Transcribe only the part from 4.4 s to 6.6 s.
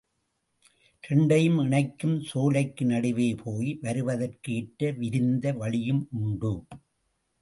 ஏற்ற விரிந்த வழியும் உண்டு.